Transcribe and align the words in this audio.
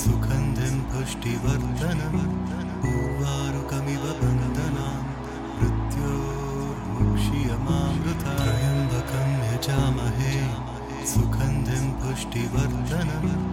सुगन्धिं 0.00 0.76
पुष्टिवर्धनम् 0.90 2.20
उर्वारुकमिव 2.90 4.04
बन्धनान् 4.20 5.08
मृत्योर्मुक्षीयमामृता 5.56 8.34
त्र्यम्बकं 8.40 9.28
यजामहे 9.48 10.34
सुगन्धिं 11.12 11.84
पुष्टिवर्धनम् 12.00 13.49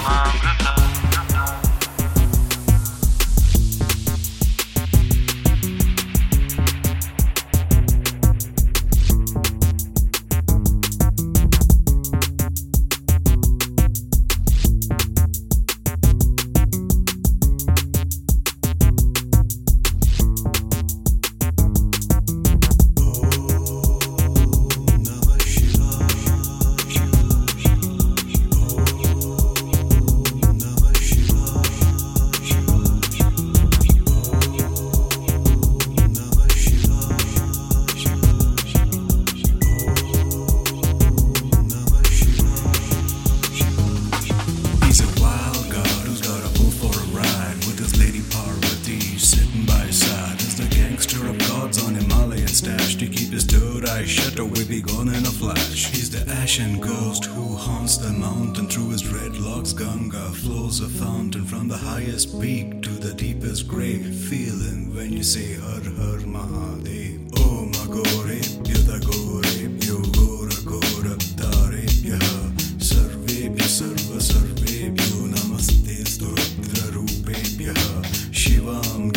Um, 0.00 0.49
sky 54.00 54.06
shatter 54.06 54.44
will 54.44 54.66
be 54.66 54.80
gone 54.80 55.08
in 55.08 55.26
a 55.26 55.30
flash? 55.40 55.90
He's 55.90 56.10
the 56.10 56.30
ashen 56.32 56.80
ghost 56.80 57.26
who 57.26 57.56
haunts 57.56 57.98
the 57.98 58.10
mountain 58.10 58.66
Through 58.66 58.90
his 58.90 59.02
dreadlocks. 59.02 59.76
Ganga 59.76 60.30
flows 60.32 60.80
a 60.80 60.88
fountain 60.88 61.44
From 61.44 61.68
the 61.68 61.76
highest 61.76 62.40
peak 62.40 62.82
to 62.82 62.90
the 62.90 63.12
deepest 63.14 63.68
grave. 63.68 64.14
Feeling 64.28 64.94
when 64.94 65.12
you 65.12 65.22
say 65.22 65.54
Har 65.54 65.84
Har 65.98 66.20
Mahadev. 66.34 67.30
Oh 67.36 67.68
Magore, 67.74 68.40
Yadagore, 68.70 69.52
Yogora 69.86 70.58
Gora 70.64 71.16
Dare 71.36 71.84
Yaha. 72.08 72.40
Sarvebhya 72.88 73.68
Sarva 73.76 74.18
Sarvebhyo 74.28 75.28
Namaste 75.34 75.96
Sturabdra 76.12 76.86
Rupebhyaha 76.94 78.04
Shivam 78.32 79.12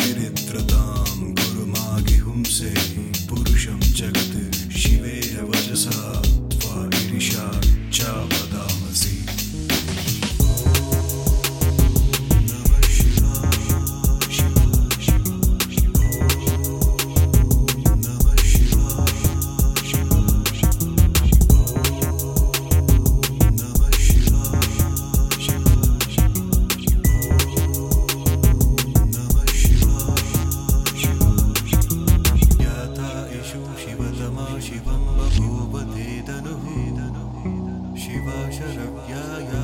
yeah, 39.08 39.38
yeah. 39.38 39.63